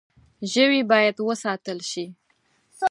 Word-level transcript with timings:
ژوی 0.51 0.81
باید 0.91 1.15
وساتل 1.27 1.79
شي. 1.91 2.05